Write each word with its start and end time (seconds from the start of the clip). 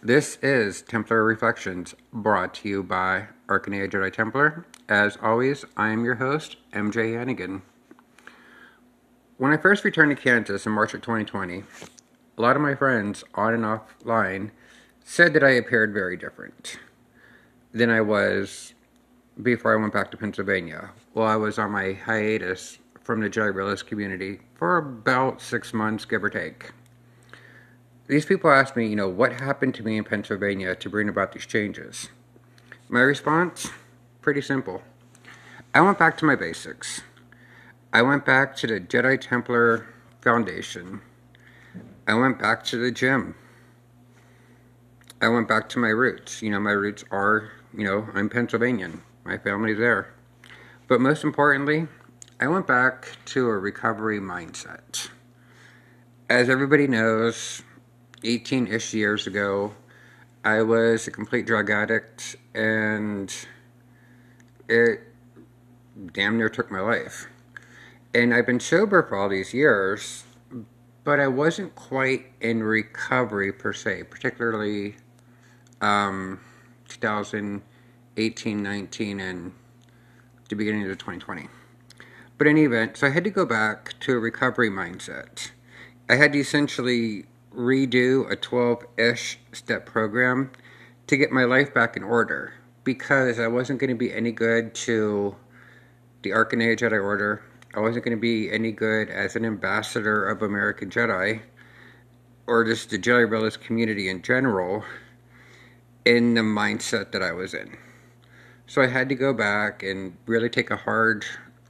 This 0.00 0.38
is 0.42 0.82
Templar 0.82 1.24
Reflections, 1.24 1.96
brought 2.12 2.54
to 2.54 2.68
you 2.68 2.84
by 2.84 3.26
Arcania 3.48 3.90
Jedi 3.90 4.12
Templar. 4.12 4.64
As 4.88 5.18
always, 5.20 5.64
I 5.76 5.88
am 5.88 6.04
your 6.04 6.14
host, 6.14 6.56
MJ 6.72 7.18
Hannigan. 7.18 7.62
When 9.38 9.52
I 9.52 9.56
first 9.56 9.82
returned 9.82 10.16
to 10.16 10.22
Kansas 10.22 10.66
in 10.66 10.70
March 10.70 10.94
of 10.94 11.02
2020, 11.02 11.64
a 12.38 12.40
lot 12.40 12.54
of 12.54 12.62
my 12.62 12.76
friends, 12.76 13.24
on 13.34 13.52
and 13.52 13.64
offline, 13.64 14.52
said 15.02 15.32
that 15.32 15.42
I 15.42 15.50
appeared 15.50 15.92
very 15.92 16.16
different 16.16 16.78
than 17.74 17.90
I 17.90 18.00
was 18.00 18.74
before 19.42 19.76
I 19.76 19.80
went 19.80 19.92
back 19.92 20.12
to 20.12 20.16
Pennsylvania. 20.16 20.90
While 21.12 21.26
I 21.26 21.34
was 21.34 21.58
on 21.58 21.72
my 21.72 21.94
hiatus 21.94 22.78
from 23.02 23.20
the 23.20 23.28
Jedi 23.28 23.52
Realist 23.52 23.88
community 23.88 24.42
for 24.54 24.76
about 24.76 25.42
six 25.42 25.74
months, 25.74 26.04
give 26.04 26.22
or 26.22 26.30
take. 26.30 26.70
These 28.08 28.24
people 28.24 28.50
ask 28.50 28.74
me, 28.74 28.86
you 28.86 28.96
know, 28.96 29.08
what 29.08 29.34
happened 29.34 29.74
to 29.74 29.82
me 29.82 29.98
in 29.98 30.04
Pennsylvania 30.04 30.74
to 30.74 30.88
bring 30.88 31.10
about 31.10 31.32
these 31.32 31.44
changes? 31.44 32.08
My 32.88 33.00
response? 33.00 33.68
Pretty 34.22 34.40
simple. 34.40 34.82
I 35.74 35.82
went 35.82 35.98
back 35.98 36.16
to 36.18 36.24
my 36.24 36.34
basics. 36.34 37.02
I 37.92 38.00
went 38.00 38.24
back 38.24 38.56
to 38.56 38.66
the 38.66 38.80
Jedi 38.80 39.20
Templar 39.20 39.86
Foundation. 40.22 41.02
I 42.06 42.14
went 42.14 42.38
back 42.38 42.64
to 42.64 42.78
the 42.78 42.90
gym. 42.90 43.34
I 45.20 45.28
went 45.28 45.46
back 45.46 45.68
to 45.70 45.78
my 45.78 45.88
roots. 45.88 46.40
You 46.40 46.48
know, 46.48 46.60
my 46.60 46.70
roots 46.70 47.04
are, 47.10 47.52
you 47.76 47.84
know, 47.84 48.08
I'm 48.14 48.30
Pennsylvanian. 48.30 49.02
My 49.22 49.36
family's 49.36 49.76
there. 49.76 50.14
But 50.86 51.02
most 51.02 51.24
importantly, 51.24 51.88
I 52.40 52.46
went 52.46 52.66
back 52.66 53.18
to 53.26 53.48
a 53.48 53.58
recovery 53.58 54.18
mindset. 54.18 55.10
As 56.30 56.48
everybody 56.48 56.86
knows, 56.86 57.62
18 58.24 58.66
ish 58.66 58.94
years 58.94 59.26
ago, 59.26 59.74
I 60.44 60.62
was 60.62 61.06
a 61.06 61.10
complete 61.10 61.46
drug 61.46 61.70
addict 61.70 62.36
and 62.54 63.34
it 64.68 65.00
damn 66.12 66.36
near 66.36 66.48
took 66.48 66.70
my 66.70 66.80
life. 66.80 67.26
And 68.14 68.32
I've 68.32 68.46
been 68.46 68.60
sober 68.60 69.02
for 69.02 69.16
all 69.16 69.28
these 69.28 69.52
years, 69.52 70.24
but 71.04 71.20
I 71.20 71.28
wasn't 71.28 71.74
quite 71.74 72.26
in 72.40 72.62
recovery 72.62 73.52
per 73.52 73.72
se, 73.72 74.04
particularly 74.04 74.96
um, 75.80 76.40
2018, 76.88 78.62
19, 78.62 79.20
and 79.20 79.52
the 80.48 80.56
beginning 80.56 80.82
of 80.82 80.98
2020. 80.98 81.48
But 82.38 82.46
in 82.46 82.56
any 82.56 82.64
event, 82.64 82.96
so 82.96 83.06
I 83.06 83.10
had 83.10 83.24
to 83.24 83.30
go 83.30 83.44
back 83.44 83.94
to 84.00 84.16
a 84.16 84.18
recovery 84.18 84.70
mindset. 84.70 85.50
I 86.08 86.14
had 86.14 86.32
to 86.32 86.38
essentially 86.38 87.26
redo 87.54 88.30
a 88.30 88.36
12 88.36 88.84
ish 88.96 89.38
step 89.52 89.86
program 89.86 90.50
to 91.06 91.16
get 91.16 91.30
my 91.30 91.44
life 91.44 91.72
back 91.72 91.96
in 91.96 92.02
order 92.02 92.52
because 92.84 93.38
I 93.38 93.46
wasn't 93.48 93.80
going 93.80 93.90
to 93.90 93.96
be 93.96 94.12
any 94.12 94.32
good 94.32 94.74
to 94.86 95.34
the 96.22 96.30
Arcania 96.30 96.76
Jedi 96.76 97.02
Order. 97.02 97.42
I 97.74 97.80
wasn't 97.80 98.04
going 98.04 98.16
to 98.16 98.20
be 98.20 98.50
any 98.50 98.72
good 98.72 99.08
as 99.08 99.36
an 99.36 99.44
ambassador 99.44 100.26
of 100.26 100.42
American 100.42 100.90
Jedi 100.90 101.42
or 102.46 102.64
just 102.64 102.90
the 102.90 102.98
Jedi 102.98 103.30
Realist 103.30 103.60
community 103.60 104.08
in 104.08 104.22
general 104.22 104.84
in 106.04 106.34
the 106.34 106.40
mindset 106.40 107.12
that 107.12 107.22
I 107.22 107.32
was 107.32 107.54
in. 107.54 107.76
So 108.66 108.82
I 108.82 108.86
had 108.86 109.08
to 109.10 109.14
go 109.14 109.32
back 109.32 109.82
and 109.82 110.16
really 110.26 110.48
take 110.48 110.70
a 110.70 110.76
hard 110.76 111.24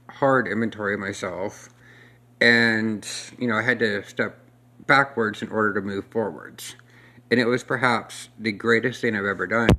hard 0.09 0.47
inventory 0.47 0.93
of 0.93 0.99
myself 0.99 1.69
and 2.41 3.07
you 3.37 3.47
know 3.47 3.55
i 3.55 3.61
had 3.61 3.79
to 3.79 4.03
step 4.03 4.39
backwards 4.89 5.41
in 5.41 5.49
order 5.49 5.73
to 5.75 5.81
move 5.81 6.03
forwards. 6.11 6.75
And 7.31 7.39
it 7.39 7.45
was 7.45 7.63
perhaps 7.63 8.29
the 8.39 8.51
greatest 8.51 8.99
thing 8.99 9.15
i've 9.15 9.23
ever 9.23 9.47
done 9.47 9.69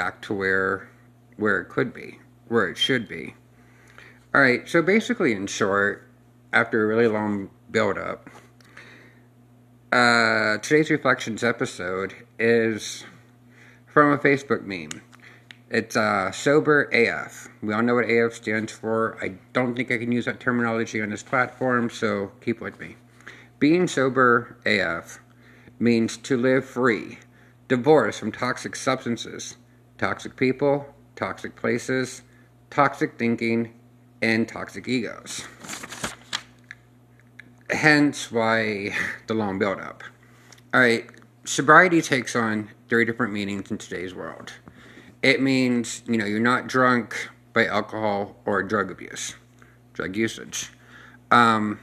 back 0.00 0.22
to 0.22 0.32
where 0.32 0.88
where 1.36 1.60
it 1.60 1.68
could 1.68 1.92
be, 1.92 2.18
where 2.48 2.66
it 2.70 2.78
should 2.78 3.06
be. 3.06 3.34
All 4.34 4.40
right, 4.40 4.66
so 4.66 4.80
basically, 4.80 5.32
in 5.32 5.46
short, 5.46 6.08
after 6.54 6.82
a 6.82 6.86
really 6.86 7.06
long 7.06 7.50
build 7.70 7.98
up, 7.98 8.30
uh, 9.92 10.56
today's 10.62 10.88
reflections 10.88 11.44
episode 11.44 12.14
is 12.38 13.04
from 13.86 14.10
a 14.10 14.16
Facebook 14.16 14.62
meme. 14.62 15.02
It's 15.68 15.96
uh, 15.96 16.32
sober 16.32 16.84
AF. 16.94 17.50
We 17.62 17.74
all 17.74 17.82
know 17.82 17.96
what 17.96 18.08
AF 18.08 18.32
stands 18.32 18.72
for. 18.72 19.22
I 19.22 19.34
don't 19.52 19.76
think 19.76 19.92
I 19.92 19.98
can 19.98 20.12
use 20.12 20.24
that 20.24 20.40
terminology 20.40 21.02
on 21.02 21.10
this 21.10 21.22
platform, 21.22 21.90
so 21.90 22.32
keep 22.40 22.62
with 22.62 22.80
me. 22.80 22.96
Being 23.58 23.86
sober 23.86 24.56
AF 24.64 25.20
means 25.78 26.16
to 26.16 26.38
live 26.38 26.64
free, 26.64 27.18
divorced 27.68 28.20
from 28.20 28.32
toxic 28.32 28.74
substances, 28.76 29.56
toxic 30.00 30.34
people, 30.34 30.86
toxic 31.14 31.54
places, 31.54 32.22
toxic 32.70 33.18
thinking, 33.18 33.70
and 34.22 34.48
toxic 34.48 34.88
egos. 34.88 35.46
Hence 37.68 38.32
why 38.32 38.96
the 39.26 39.34
long 39.34 39.58
buildup. 39.58 40.02
All 40.72 40.80
right, 40.80 41.06
sobriety 41.44 42.00
takes 42.00 42.34
on 42.34 42.70
three 42.88 43.04
different 43.04 43.34
meanings 43.34 43.70
in 43.70 43.76
today's 43.76 44.14
world. 44.14 44.54
It 45.22 45.42
means, 45.42 46.02
you 46.06 46.16
know, 46.16 46.24
you're 46.24 46.40
not 46.40 46.66
drunk 46.66 47.28
by 47.52 47.66
alcohol 47.66 48.36
or 48.46 48.62
drug 48.62 48.90
abuse, 48.90 49.34
drug 49.92 50.16
usage. 50.16 50.72
Um, 51.30 51.78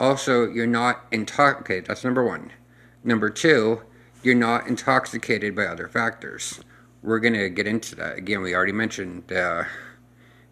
also, 0.00 0.48
you're 0.48 0.66
not 0.66 1.04
intoxicated. 1.12 1.86
That's 1.86 2.02
number 2.02 2.24
one. 2.24 2.50
Number 3.04 3.30
two, 3.30 3.82
you're 4.24 4.34
not 4.34 4.66
intoxicated 4.66 5.54
by 5.54 5.66
other 5.66 5.86
factors. 5.86 6.60
We're 7.02 7.20
going 7.20 7.34
to 7.34 7.48
get 7.48 7.66
into 7.66 7.94
that. 7.96 8.18
Again, 8.18 8.42
we 8.42 8.54
already 8.54 8.72
mentioned 8.72 9.32
uh, 9.32 9.64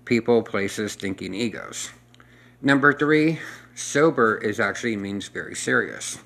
people, 0.04 0.42
places, 0.42 0.94
thinking, 0.94 1.34
egos. 1.34 1.90
Number 2.62 2.92
three, 2.92 3.40
sober 3.74 4.36
is 4.38 4.60
actually 4.60 4.96
means 4.96 5.28
very 5.28 5.54
serious. 5.54 6.18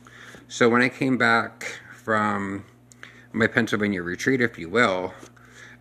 So 0.46 0.69
when 0.69 0.82
I 0.82 0.88
came 0.88 1.17
back 1.17 1.81
from 1.93 2.64
my 3.32 3.46
Pennsylvania 3.46 4.02
retreat, 4.02 4.40
if 4.40 4.58
you 4.58 4.69
will, 4.69 5.14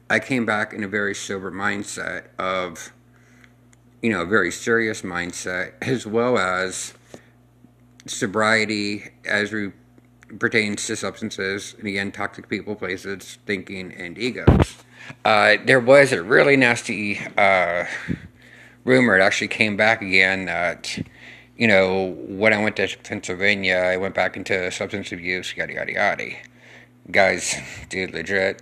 I 0.10 0.20
came 0.20 0.46
back 0.46 0.74
in 0.74 0.84
a 0.84 0.88
very 0.88 1.14
sober 1.14 1.52
mindset 1.52 2.28
of, 2.40 2.94
you 4.02 4.12
know, 4.12 4.22
a 4.22 4.26
very 4.26 4.52
serious 4.52 5.02
mindset, 5.02 5.74
as 5.82 6.08
well 6.08 6.38
as 6.38 6.94
sobriety 8.06 9.12
as 9.26 9.52
we 9.52 9.72
pertains 10.38 10.86
to 10.88 10.96
substances, 10.96 11.76
and 11.80 11.88
again, 11.88 12.12
toxic 12.12 12.48
people, 12.48 12.76
places, 12.76 13.40
thinking, 13.46 13.92
and 13.94 14.18
egos. 14.18 14.84
Uh, 15.26 15.58
there 15.66 15.80
was 15.80 16.12
a 16.12 16.22
really 16.22 16.56
nasty 16.56 17.20
uh, 17.38 17.86
rumor. 18.84 19.18
It 19.18 19.22
actually 19.22 19.48
came 19.48 19.76
back 19.76 20.02
again 20.02 20.46
that, 20.46 21.00
you 21.58 21.68
know, 21.68 22.16
when 22.28 22.54
I 22.54 22.62
went 22.62 22.76
to 22.78 22.88
Pennsylvania, 23.04 23.78
I 23.78 23.98
went 23.98 24.16
back 24.16 24.38
into 24.38 24.70
substance 24.72 25.12
abuse, 25.12 25.56
yada, 25.56 25.74
yada, 25.74 25.94
yada. 25.94 26.30
Guys, 27.10 27.56
dude, 27.90 28.14
legit. 28.14 28.62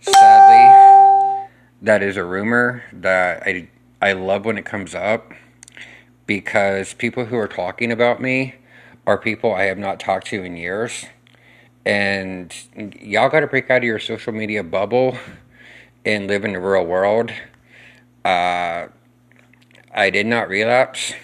Sadly, 0.00 1.48
that 1.82 2.02
is 2.02 2.16
a 2.16 2.24
rumor 2.24 2.84
that 2.92 3.42
I, 3.44 3.68
I 4.00 4.12
love 4.12 4.44
when 4.44 4.58
it 4.58 4.64
comes 4.64 4.94
up 4.94 5.32
because 6.26 6.94
people 6.94 7.24
who 7.24 7.36
are 7.36 7.48
talking 7.48 7.90
about 7.90 8.22
me 8.22 8.54
are 9.08 9.16
people 9.16 9.54
I 9.54 9.62
have 9.62 9.78
not 9.78 9.98
talked 9.98 10.26
to 10.26 10.44
in 10.44 10.58
years. 10.58 11.06
And 11.86 12.54
y'all 13.00 13.30
got 13.30 13.40
to 13.40 13.46
break 13.46 13.70
out 13.70 13.78
of 13.78 13.84
your 13.84 13.98
social 13.98 14.34
media 14.34 14.62
bubble 14.62 15.16
and 16.04 16.26
live 16.26 16.44
in 16.44 16.52
the 16.52 16.60
real 16.60 16.84
world. 16.84 17.32
Uh, 18.22 18.88
I 19.94 20.10
did 20.10 20.26
not 20.26 20.50
relapse 20.50 21.14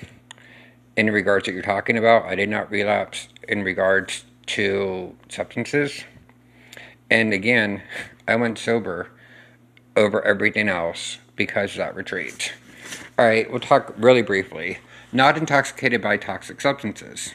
in 0.97 1.11
regards 1.11 1.45
that 1.45 1.53
you're 1.53 1.61
talking 1.61 1.99
about. 1.99 2.25
I 2.25 2.35
did 2.35 2.49
not 2.49 2.71
relapse 2.71 3.29
in 3.47 3.63
regards 3.63 4.25
to 4.47 5.15
substances. 5.29 6.05
And 7.11 7.35
again, 7.35 7.83
I 8.27 8.37
went 8.37 8.59
sober 8.59 9.11
over 9.95 10.25
everything 10.25 10.71
else 10.71 11.19
because 11.37 11.73
of 11.73 11.77
that 11.77 11.95
retreat. 11.95 12.55
All 13.19 13.27
right, 13.27 13.51
we'll 13.51 13.61
talk 13.61 13.93
really 13.99 14.23
briefly. 14.23 14.79
Not 15.13 15.37
intoxicated 15.37 16.01
by 16.01 16.17
toxic 16.17 16.63
substances. 16.63 17.35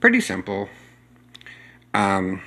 Pretty 0.00 0.22
simple. 0.22 0.70
Um, 1.92 2.42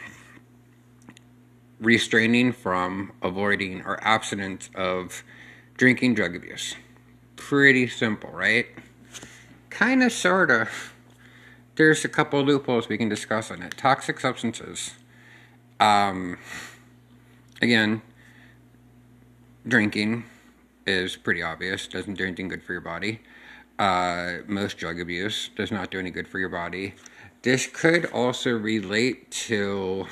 restraining 1.79 2.51
from, 2.51 3.11
avoiding, 3.21 3.83
or 3.83 4.03
abstinence 4.03 4.71
of 4.73 5.23
drinking, 5.77 6.15
drug 6.15 6.35
abuse. 6.35 6.75
Pretty 7.35 7.87
simple, 7.87 8.31
right? 8.31 8.65
Kind 9.69 10.01
of, 10.01 10.11
sort 10.11 10.49
of. 10.49 10.93
There's 11.75 12.03
a 12.03 12.09
couple 12.09 12.43
loopholes 12.43 12.89
we 12.89 12.97
can 12.97 13.09
discuss 13.09 13.51
on 13.51 13.61
it. 13.61 13.77
Toxic 13.77 14.19
substances. 14.19 14.95
Um, 15.79 16.37
again, 17.61 18.01
drinking 19.67 20.23
is 20.87 21.15
pretty 21.15 21.43
obvious. 21.43 21.87
Doesn't 21.87 22.15
do 22.15 22.23
anything 22.23 22.47
good 22.47 22.63
for 22.63 22.73
your 22.73 22.81
body. 22.81 23.21
Uh, 23.79 24.37
most 24.47 24.77
drug 24.77 24.99
abuse 24.99 25.49
does 25.55 25.71
not 25.71 25.89
do 25.89 25.99
any 25.99 26.11
good 26.11 26.27
for 26.27 26.39
your 26.39 26.49
body. 26.49 26.93
This 27.41 27.67
could 27.67 28.05
also 28.05 28.51
relate 28.51 29.31
to 29.31 30.05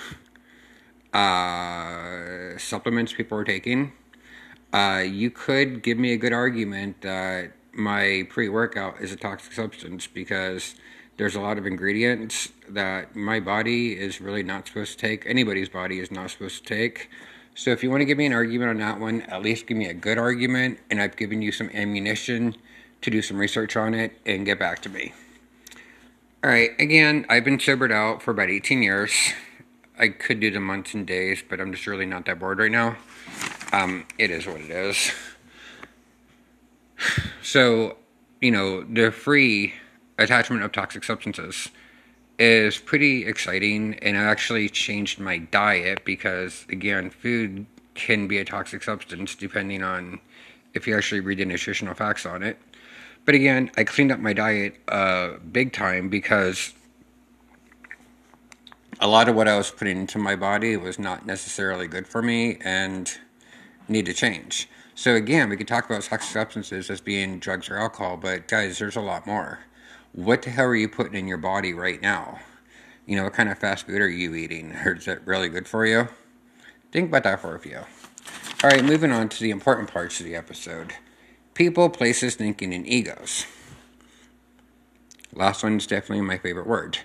uh, 1.14 2.58
supplements 2.58 3.14
people 3.14 3.38
are 3.38 3.44
taking. 3.44 3.94
Uh, 4.74 5.04
you 5.06 5.30
could 5.30 5.84
give 5.84 5.98
me 5.98 6.14
a 6.14 6.18
good 6.18 6.34
argument 6.34 7.02
that 7.02 7.52
my 7.74 8.26
pre 8.30 8.50
workout 8.50 9.00
is 9.00 9.12
a 9.12 9.16
toxic 9.16 9.54
substance 9.54 10.08
because 10.08 10.76
there's 11.18 11.36
a 11.36 11.42
lot 11.42 11.58
of 11.58 11.66
ingredients 11.66 12.50
that 12.68 13.16
my 13.16 13.40
body 13.40 13.94
is 13.94 14.22
really 14.22 14.44
not 14.44 14.68
supposed 14.68 14.94
to 14.94 14.98
take. 14.98 15.26
Anybody's 15.26 15.70
body 15.70 16.00
is 16.00 16.10
not 16.10 16.32
supposed 16.32 16.66
to 16.66 16.76
take. 16.76 17.10
So 17.54 17.72
if 17.72 17.84
you 17.84 17.92
want 17.92 18.02
to 18.02 18.06
give 18.06 18.18
me 18.18 18.26
an 18.26 18.34
argument 18.34 18.72
on 18.72 18.78
that 18.78 19.00
one, 19.00 19.22
at 19.24 19.42
least 19.42 19.68
give 19.68 19.78
me 19.78 19.88
a 19.88 19.94
good 19.94 20.18
argument, 20.18 20.80
and 20.90 21.02
I've 21.02 21.18
given 21.18 21.42
you 21.42 21.52
some 21.52 21.70
ammunition 21.74 22.56
to 23.02 23.10
do 23.10 23.22
some 23.22 23.38
research 23.38 23.76
on 23.76 23.94
it 23.94 24.20
and 24.26 24.46
get 24.46 24.60
back 24.60 24.82
to 24.84 24.90
me. 24.90 25.14
All 26.44 26.50
right, 26.50 26.72
again, 26.80 27.26
I've 27.30 27.44
been 27.44 27.60
sobered 27.60 27.92
out 27.92 28.22
for 28.22 28.32
about 28.32 28.50
18 28.50 28.82
years. 28.82 29.12
I 30.00 30.10
could 30.10 30.40
do 30.40 30.50
the 30.50 30.60
months 30.60 30.96
and 30.96 31.06
days, 31.06 31.44
but 31.48 31.62
I'm 31.62 31.72
just 31.72 31.86
really 31.86 32.08
not 32.08 32.26
that 32.26 32.40
bored 32.40 32.58
right 32.58 32.72
now. 32.72 32.98
Um, 33.72 34.06
it 34.18 34.32
is 34.32 34.48
what 34.48 34.62
it 34.62 34.70
is. 34.70 35.12
So, 37.44 37.98
you 38.40 38.52
know, 38.52 38.84
the 38.84 39.12
free 39.12 39.74
attachment 40.20 40.62
of 40.62 40.72
toxic 40.72 41.04
substances 41.04 41.70
is 42.38 42.78
pretty 42.78 43.26
exciting, 43.26 43.96
and 43.96 44.16
I 44.16 44.22
actually 44.22 44.70
changed 44.70 45.20
my 45.20 45.40
diet 45.40 46.06
because, 46.06 46.66
again, 46.70 47.10
food 47.10 47.66
can 47.96 48.28
be 48.28 48.38
a 48.38 48.46
toxic 48.46 48.84
substance 48.84 49.36
depending 49.36 49.84
on 49.84 50.20
if 50.74 50.88
you 50.88 50.96
actually 50.96 51.20
read 51.20 51.40
the 51.40 51.46
nutritional 51.46 51.94
facts 51.94 52.26
on 52.26 52.44
it. 52.44 52.58
But 53.26 53.36
again, 53.36 53.72
I 53.78 53.84
cleaned 53.84 54.12
up 54.12 54.20
my 54.20 54.34
diet 54.34 54.76
uh, 54.88 55.38
big 55.52 55.74
time 55.74 56.10
because 56.10 56.74
a 59.00 59.08
lot 59.08 59.30
of 59.30 59.36
what 59.36 59.48
I 59.48 59.58
was 59.58 59.72
putting 59.72 59.98
into 59.98 60.18
my 60.18 60.36
body 60.36 60.78
was 60.78 61.00
not 61.00 61.26
necessarily 61.26 61.88
good 61.88 62.08
for 62.08 62.22
me 62.22 62.58
and 62.62 63.12
need 63.88 64.06
to 64.08 64.14
change. 64.14 64.70
So 64.96 65.16
again, 65.16 65.50
we 65.50 65.58
could 65.58 65.68
talk 65.68 65.86
about 65.86 66.04
toxic 66.04 66.30
substances 66.32 66.90
as 66.90 67.02
being 67.02 67.40
drugs 67.40 67.70
or 67.70 67.78
alcohol, 67.78 68.18
but 68.18 68.48
guys, 68.48 68.80
there's 68.80 68.96
a 68.96 69.02
lot 69.02 69.26
more. 69.26 69.60
What 70.14 70.42
the 70.42 70.50
hell 70.50 70.66
are 70.66 70.76
you 70.76 70.90
putting 70.90 71.16
in 71.16 71.28
your 71.28 71.38
body 71.38 71.74
right 71.74 72.02
now? 72.02 72.40
You 73.06 73.16
know, 73.16 73.24
what 73.24 73.34
kind 73.34 73.50
of 73.50 73.58
fast 73.58 73.88
food 73.88 74.02
are 74.02 74.10
you 74.10 74.36
eating? 74.36 74.76
Or 74.86 74.94
is 74.94 75.08
it 75.08 75.22
really 75.26 75.50
good 75.50 75.68
for 75.68 75.86
you? 75.86 76.08
Think 76.92 77.10
about 77.10 77.24
that 77.24 77.40
for 77.40 77.56
a 77.56 77.60
few. 77.60 77.78
All 78.64 78.70
right, 78.70 78.84
moving 78.84 79.12
on 79.12 79.30
to 79.30 79.40
the 79.40 79.50
important 79.50 79.92
parts 79.92 80.20
of 80.20 80.26
the 80.26 80.36
episode 80.36 80.94
people, 81.54 81.90
places, 81.90 82.36
thinking, 82.36 82.74
and 82.74 82.88
egos. 82.88 83.46
Last 85.34 85.64
one 85.64 85.78
is 85.78 85.88
definitely 85.88 86.26
my 86.26 86.38
favorite 86.38 86.68
word. 86.68 87.00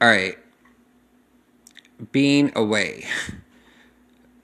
All 0.00 0.08
right, 0.08 0.38
being 2.12 2.52
away, 2.54 3.06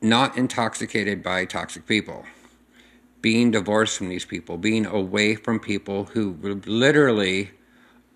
not 0.00 0.36
intoxicated 0.36 1.22
by 1.22 1.44
toxic 1.44 1.86
people, 1.86 2.24
being 3.20 3.50
divorced 3.50 3.98
from 3.98 4.08
these 4.08 4.24
people, 4.24 4.56
being 4.56 4.86
away 4.86 5.34
from 5.34 5.60
people 5.60 6.04
who 6.04 6.36
literally 6.66 7.50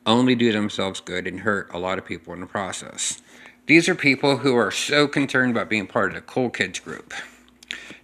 only 0.07 0.35
do 0.35 0.53
themselves 0.53 1.01
good 1.01 1.27
and 1.27 1.41
hurt 1.41 1.69
a 1.73 1.79
lot 1.79 1.99
of 1.99 2.05
people 2.05 2.33
in 2.33 2.41
the 2.41 2.47
process. 2.47 3.21
These 3.67 3.89
are 3.89 3.95
people 3.95 4.39
who 4.39 4.57
are 4.57 4.71
so 4.71 5.07
concerned 5.07 5.51
about 5.51 5.69
being 5.69 5.87
part 5.87 6.11
of 6.11 6.15
the 6.15 6.21
cool 6.21 6.51
kids 6.51 6.81
group. 6.81 7.13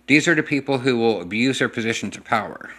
These 0.09 0.29
are 0.29 0.35
the 0.35 0.43
people 0.43 0.79
who 0.79 0.99
will 0.99 1.21
abuse 1.21 1.61
their 1.61 1.69
positions 1.69 2.17
of 2.17 2.25
power. 2.25 2.71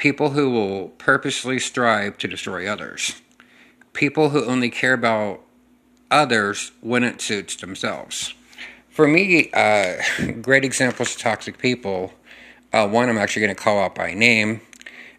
People 0.00 0.30
who 0.30 0.48
will 0.48 0.88
purposely 0.96 1.58
strive 1.58 2.16
to 2.16 2.26
destroy 2.26 2.66
others. 2.66 3.20
People 3.92 4.30
who 4.30 4.46
only 4.46 4.70
care 4.70 4.94
about 4.94 5.42
others 6.10 6.72
when 6.80 7.04
it 7.04 7.20
suits 7.20 7.54
themselves. 7.56 8.32
for 8.88 9.06
me, 9.06 9.50
uh, 9.52 9.96
great 10.40 10.64
examples 10.64 11.14
of 11.14 11.20
toxic 11.20 11.58
people. 11.58 12.14
Uh, 12.72 12.88
one 12.88 13.10
I'm 13.10 13.18
actually 13.18 13.42
going 13.42 13.54
to 13.54 13.62
call 13.62 13.78
out 13.78 13.94
by 13.94 14.14
name, 14.14 14.62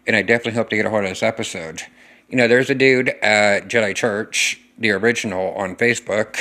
and 0.04 0.16
I 0.16 0.22
definitely 0.22 0.54
hope 0.54 0.68
to 0.70 0.76
get 0.76 0.84
a 0.84 0.90
hold 0.90 1.04
of 1.04 1.10
this 1.10 1.22
episode. 1.22 1.82
You 2.28 2.36
know, 2.36 2.48
there's 2.48 2.68
a 2.68 2.74
dude 2.74 3.10
at 3.22 3.68
Jedi 3.68 3.94
Church, 3.94 4.60
the 4.76 4.90
original, 4.90 5.54
on 5.54 5.76
Facebook, 5.76 6.36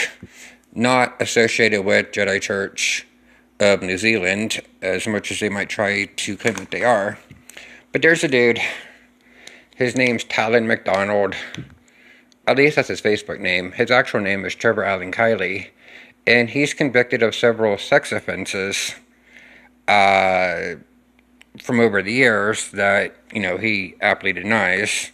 not 0.73 1.15
associated 1.21 1.85
with 1.85 2.11
Jedi 2.11 2.41
Church 2.41 3.05
of 3.59 3.83
New 3.83 3.99
Zealand, 3.99 4.61
as 4.81 5.05
much 5.05 5.29
as 5.29 5.39
they 5.39 5.49
might 5.49 5.69
try 5.69 6.05
to 6.05 6.35
claim 6.35 6.55
that 6.55 6.71
they 6.71 6.83
are. 6.83 7.19
But 7.91 8.01
there's 8.01 8.23
a 8.23 8.29
dude. 8.29 8.61
His 9.75 9.97
name's 9.97 10.23
Talon 10.23 10.65
McDonald. 10.65 11.35
At 12.47 12.55
least 12.55 12.77
that's 12.77 12.87
his 12.87 13.01
Facebook 13.01 13.41
name. 13.41 13.73
His 13.73 13.91
actual 13.91 14.21
name 14.21 14.45
is 14.45 14.55
Trevor 14.55 14.85
Allen 14.85 15.11
Kiley. 15.11 15.71
And 16.25 16.49
he's 16.51 16.73
convicted 16.73 17.21
of 17.21 17.35
several 17.35 17.77
sex 17.77 18.13
offenses 18.13 18.95
uh, 19.89 20.75
from 21.61 21.81
over 21.81 22.01
the 22.01 22.13
years 22.13 22.71
that, 22.71 23.15
you 23.33 23.41
know, 23.41 23.57
he 23.57 23.95
aptly 23.99 24.31
denies. 24.31 25.11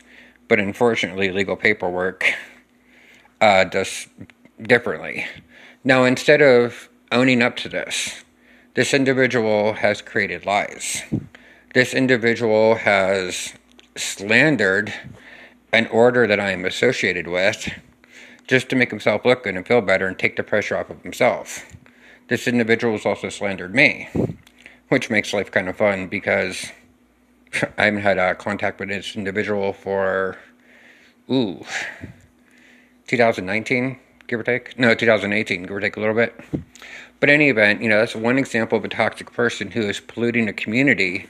But 0.48 0.60
unfortunately, 0.60 1.32
legal 1.32 1.56
paperwork 1.56 2.32
uh, 3.42 3.64
does 3.64 4.08
differently. 4.62 5.26
Now, 5.84 6.04
instead 6.04 6.44
of 6.44 6.90
owning 7.12 7.42
up 7.42 7.56
to 7.58 7.70
this, 7.70 8.24
this 8.76 8.94
individual 8.94 9.74
has 9.74 10.04
created 10.04 10.46
lies. 10.46 11.02
This 11.78 11.94
individual 11.94 12.74
has 12.74 13.54
slandered 13.96 14.92
an 15.72 15.86
order 15.92 16.26
that 16.26 16.40
I 16.40 16.50
am 16.50 16.66
associated 16.66 17.28
with 17.28 17.72
just 18.48 18.68
to 18.70 18.76
make 18.76 18.90
himself 18.90 19.24
look 19.24 19.44
good 19.44 19.56
and 19.56 19.68
feel 19.68 19.82
better 19.82 20.08
and 20.08 20.18
take 20.18 20.38
the 20.38 20.42
pressure 20.42 20.76
off 20.76 20.90
of 20.90 21.04
himself. 21.04 21.68
This 22.30 22.48
individual 22.48 22.94
has 22.94 23.06
also 23.06 23.30
slandered 23.30 23.76
me, 23.76 24.10
which 24.90 25.12
makes 25.12 25.36
life 25.36 25.52
kind 25.52 25.70
of 25.70 25.78
fun 25.78 26.08
because 26.08 26.72
I 27.78 27.86
haven't 27.86 28.02
had 28.02 28.18
uh, 28.18 28.34
contact 28.34 28.80
with 28.80 28.90
this 28.90 29.16
individual 29.16 29.72
for, 29.72 30.40
ooh, 31.30 31.64
2019, 33.06 34.00
give 34.26 34.40
or 34.40 34.44
take. 34.44 34.80
No, 34.80 34.96
2018, 34.96 35.62
give 35.62 35.72
or 35.72 35.80
take 35.80 35.96
a 35.96 36.00
little 36.00 36.16
bit. 36.16 36.34
But 37.20 37.30
any 37.30 37.50
event, 37.50 37.82
you 37.82 37.90
know, 37.90 38.00
that's 38.00 38.16
one 38.16 38.38
example 38.38 38.78
of 38.78 38.86
a 38.86 38.90
toxic 38.90 39.32
person 39.32 39.72
who 39.72 39.82
is 39.82 40.00
polluting 40.00 40.48
a 40.48 40.54
community. 40.54 41.28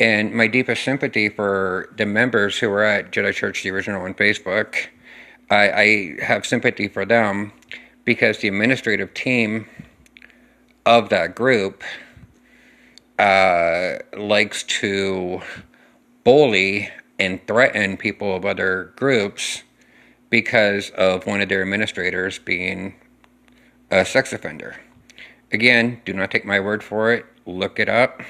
And 0.00 0.32
my 0.32 0.46
deepest 0.46 0.84
sympathy 0.84 1.28
for 1.28 1.92
the 1.96 2.06
members 2.06 2.58
who 2.58 2.70
were 2.70 2.84
at 2.84 3.10
Jedi 3.10 3.34
Church 3.34 3.62
the 3.62 3.70
original 3.70 4.02
on 4.02 4.14
Facebook. 4.14 4.86
I, 5.50 5.70
I 5.70 6.16
have 6.22 6.46
sympathy 6.46 6.88
for 6.88 7.04
them 7.04 7.52
because 8.04 8.38
the 8.38 8.48
administrative 8.48 9.12
team 9.14 9.66
of 10.86 11.08
that 11.08 11.34
group 11.34 11.82
uh, 13.18 13.96
likes 14.16 14.62
to 14.62 15.42
bully 16.22 16.90
and 17.18 17.44
threaten 17.46 17.96
people 17.96 18.36
of 18.36 18.44
other 18.44 18.92
groups 18.96 19.64
because 20.30 20.90
of 20.90 21.26
one 21.26 21.40
of 21.40 21.48
their 21.48 21.62
administrators 21.62 22.38
being 22.38 22.94
a 23.90 24.04
sex 24.04 24.32
offender. 24.32 24.76
Again, 25.50 26.00
do 26.04 26.12
not 26.12 26.30
take 26.30 26.44
my 26.44 26.60
word 26.60 26.84
for 26.84 27.12
it. 27.12 27.26
Look 27.46 27.80
it 27.80 27.88
up. 27.88 28.22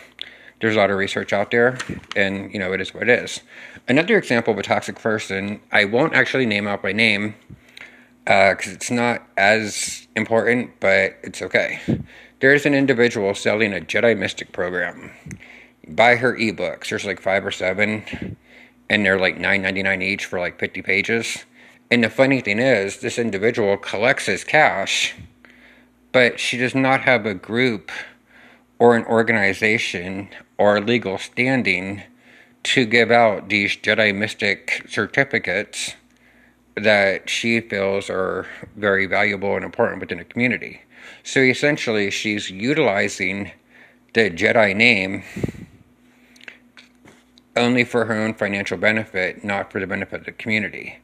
There's 0.61 0.75
a 0.75 0.79
lot 0.79 0.91
of 0.91 0.97
research 0.97 1.33
out 1.33 1.50
there, 1.50 1.79
and 2.17 2.53
you 2.53 2.59
know 2.59 2.73
it 2.73 2.81
is 2.81 2.93
what 2.93 3.05
it 3.05 3.09
is. 3.09 3.41
Another 3.87 4.19
example 4.19 4.53
of 4.53 4.59
a 4.59 4.62
toxic 4.62 4.97
person, 4.97 5.61
I 5.73 5.85
won't 5.85 6.15
actually 6.15 6.47
name 6.47 6.67
out 6.67 6.83
by 6.83 6.93
name 6.93 7.35
because 8.25 8.69
uh, 8.69 8.73
it's 8.73 8.91
not 8.91 9.27
as 9.37 10.07
important, 10.17 10.81
but 10.81 11.17
it's 11.23 11.41
okay. 11.43 11.81
There's 12.41 12.67
an 12.67 12.75
individual 12.75 13.35
selling 13.35 13.73
a 13.73 13.81
Jedi 13.81 14.17
Mystic 14.17 14.53
program. 14.53 15.12
Buy 15.88 16.17
her 16.17 16.37
ebooks. 16.37 16.91
There's 16.91 17.05
like 17.05 17.21
five 17.21 17.47
or 17.47 17.50
seven, 17.50 18.37
and 18.91 19.05
they're 19.05 19.19
like 19.19 19.38
nine 19.38 19.62
ninety 19.62 19.83
nine 19.83 20.03
each 20.03 20.25
for 20.25 20.38
like 20.38 20.59
fifty 20.59 20.83
pages. 20.83 21.45
And 21.91 22.05
the 22.05 22.11
funny 22.11 22.41
thing 22.41 22.59
is, 22.59 22.99
this 22.99 23.19
individual 23.19 23.77
collects 23.79 24.27
his 24.27 24.45
cash 24.45 25.15
but 26.12 26.41
she 26.41 26.57
does 26.57 26.75
not 26.75 27.03
have 27.03 27.27
a 27.27 27.35
group 27.35 27.91
or 28.79 28.97
an 28.97 29.05
organization 29.05 30.29
or 30.59 30.81
legal 30.81 31.17
standing 31.17 32.03
to 32.65 32.85
give 32.85 33.11
out 33.11 33.49
these 33.49 33.77
Jedi 33.77 34.15
Mystic 34.15 34.85
certificates 34.88 35.95
that 36.75 37.31
she 37.31 37.61
feels 37.61 38.11
are 38.11 38.47
very 38.77 39.07
valuable 39.07 39.55
and 39.55 39.65
important 39.65 40.00
within 40.00 40.19
the 40.19 40.25
community. 40.25 40.83
So 41.23 41.41
essentially, 41.41 42.11
she's 42.11 42.50
utilizing 42.50 43.53
the 44.15 44.31
Jedi 44.31 44.75
name 44.75 45.23
only 47.57 47.85
for 47.85 48.05
her 48.05 48.15
own 48.15 48.35
financial 48.35 48.79
benefit, 48.79 49.45
not 49.45 49.73
for 49.73 49.81
the 49.81 49.87
benefit 49.87 50.21
of 50.21 50.27
the 50.27 50.33
community. 50.33 50.99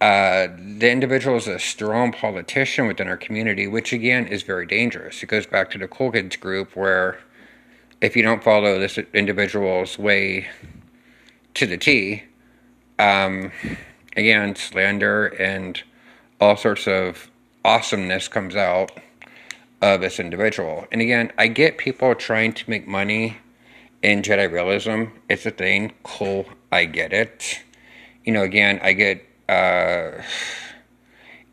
Uh, 0.00 0.48
the 0.78 0.90
individual 0.90 1.36
is 1.36 1.46
a 1.46 1.58
strong 1.58 2.12
politician 2.12 2.86
within 2.86 3.08
our 3.08 3.16
community, 3.16 3.66
which 3.66 3.92
again 3.94 4.26
is 4.26 4.42
very 4.42 4.66
dangerous. 4.66 5.22
It 5.22 5.26
goes 5.26 5.46
back 5.46 5.70
to 5.70 5.78
the 5.78 5.88
cool 5.88 6.12
kids 6.12 6.36
group 6.36 6.76
where 6.76 7.20
if 8.00 8.16
you 8.16 8.22
don't 8.22 8.42
follow 8.42 8.78
this 8.78 8.98
individual's 9.14 9.98
way 9.98 10.48
to 11.54 11.66
the 11.66 11.76
T, 11.76 12.24
um, 12.98 13.52
again, 14.16 14.56
slander 14.56 15.26
and 15.26 15.82
all 16.40 16.56
sorts 16.56 16.86
of 16.86 17.30
awesomeness 17.64 18.28
comes 18.28 18.54
out 18.54 18.92
of 19.82 20.00
this 20.00 20.18
individual. 20.20 20.86
And 20.92 21.00
again, 21.00 21.32
I 21.38 21.48
get 21.48 21.78
people 21.78 22.14
trying 22.14 22.52
to 22.54 22.70
make 22.70 22.86
money 22.86 23.38
in 24.02 24.22
Jedi 24.22 24.50
realism. 24.50 25.04
It's 25.28 25.46
a 25.46 25.50
thing. 25.50 25.92
Cool. 26.02 26.46
I 26.70 26.84
get 26.84 27.12
it. 27.12 27.60
You 28.24 28.32
know, 28.32 28.42
again, 28.42 28.80
I 28.82 28.92
get 28.92 29.24
uh, 29.48 30.22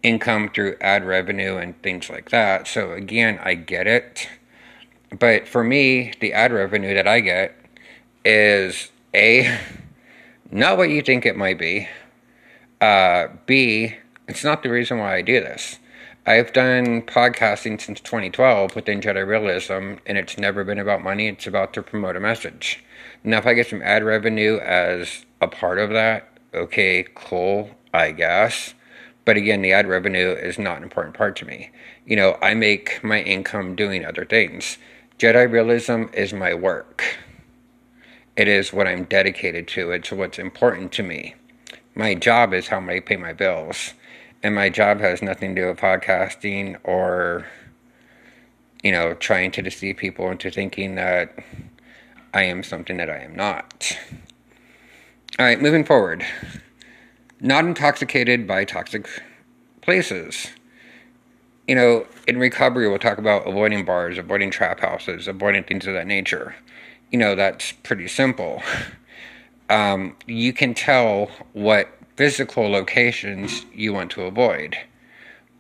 income 0.02 0.50
through 0.54 0.78
ad 0.82 1.06
revenue 1.06 1.58
and 1.58 1.82
things 1.82 2.10
like 2.10 2.30
that. 2.30 2.68
So 2.68 2.92
again, 2.92 3.40
I 3.42 3.56
get 3.56 3.88
it. 3.88 4.28
But 5.20 5.48
for 5.48 5.64
me, 5.64 6.12
the 6.20 6.34
ad 6.34 6.52
revenue 6.52 6.94
that 6.96 7.08
I 7.08 7.20
get 7.20 7.56
is 8.26 8.92
A, 9.14 9.60
not 10.52 10.78
what 10.78 10.90
you 10.90 11.02
think 11.02 11.26
it 11.26 11.38
might 11.38 11.60
be. 11.60 11.88
Uh, 12.82 13.28
B, 13.46 13.96
it's 14.28 14.44
not 14.44 14.64
the 14.64 14.70
reason 14.70 14.98
why 14.98 15.16
I 15.16 15.22
do 15.22 15.40
this. 15.40 15.80
I've 16.26 16.54
done 16.54 17.02
podcasting 17.04 17.80
since 17.80 18.00
2012 18.00 18.76
within 18.76 19.02
Jedi 19.02 19.28
Realism, 19.28 19.96
and 20.06 20.18
it's 20.18 20.38
never 20.38 20.64
been 20.64 20.80
about 20.80 21.04
money. 21.04 21.28
It's 21.28 21.48
about 21.48 21.74
to 21.74 21.84
promote 21.84 22.16
a 22.16 22.22
message. 22.22 22.84
Now, 23.24 23.38
if 23.38 23.46
I 23.46 23.54
get 23.54 23.68
some 23.68 23.82
ad 23.82 24.04
revenue 24.04 24.58
as 24.60 25.26
a 25.42 25.48
part 25.48 25.80
of 25.80 25.90
that, 25.92 26.30
okay, 26.54 27.06
cool. 27.14 27.70
I 27.94 28.12
guess. 28.12 28.74
But 29.26 29.38
again, 29.38 29.62
the 29.62 29.72
ad 29.72 29.88
revenue 29.88 30.32
is 30.32 30.58
not 30.58 30.78
an 30.78 30.84
important 30.84 31.16
part 31.16 31.36
to 31.38 31.46
me. 31.46 31.70
You 32.06 32.16
know, 32.16 32.38
I 32.42 32.56
make 32.56 33.02
my 33.04 33.22
income 33.22 33.76
doing 33.76 34.04
other 34.04 34.26
things. 34.26 34.78
Jedi 35.20 35.52
realism 35.52 36.04
is 36.14 36.34
my 36.34 36.54
work. 36.54 37.04
It 38.36 38.48
is 38.48 38.74
what 38.74 38.88
I'm 38.88 39.04
dedicated 39.04 39.68
to. 39.70 39.92
It's 39.92 40.12
what's 40.12 40.40
important 40.40 40.92
to 40.94 41.04
me. 41.04 41.36
My 41.96 42.16
job 42.16 42.54
is 42.54 42.68
how 42.68 42.82
I 42.82 43.00
pay 43.00 43.18
my 43.18 43.34
bills. 43.34 43.94
And 44.42 44.56
my 44.56 44.70
job 44.70 45.00
has 45.00 45.22
nothing 45.22 45.56
to 45.56 45.62
do 45.62 45.68
with 45.68 45.78
podcasting 45.78 46.78
or, 46.84 47.46
you 48.84 48.92
know, 48.92 49.14
trying 49.14 49.52
to 49.52 49.62
deceive 49.62 49.98
people 49.98 50.30
into 50.30 50.52
thinking 50.52 50.96
that 50.96 51.38
I 52.34 52.44
am 52.44 52.64
something 52.64 52.98
that 52.98 53.10
I 53.10 53.20
am 53.20 53.36
not. 53.36 53.98
All 55.40 55.46
right, 55.46 55.62
moving 55.62 55.86
forward 55.86 56.26
not 57.44 57.66
intoxicated 57.66 58.48
by 58.48 58.64
toxic 58.64 59.06
places. 59.82 60.48
You 61.68 61.76
know, 61.76 62.06
in 62.28 62.38
recovery, 62.38 62.90
we'll 62.90 63.00
talk 63.00 63.18
about 63.18 63.48
avoiding 63.48 63.86
bars, 63.86 64.18
avoiding 64.18 64.52
trap 64.52 64.82
houses, 64.82 65.28
avoiding 65.28 65.64
things 65.64 65.88
of 65.88 65.94
that 65.94 66.08
nature. 66.08 66.56
You 67.12 67.20
know, 67.20 67.36
that's 67.36 67.72
pretty 67.72 68.08
simple. 68.08 68.62
Um, 69.70 70.18
you 70.28 70.52
can 70.52 70.74
tell 70.74 71.32
what 71.54 71.88
physical 72.18 72.70
locations 72.70 73.66
you 73.74 73.94
want 73.94 74.12
to 74.12 74.24
avoid. 74.24 74.78